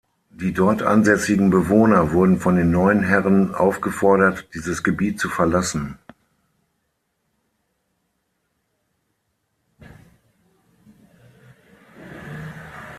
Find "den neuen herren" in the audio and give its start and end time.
2.55-3.53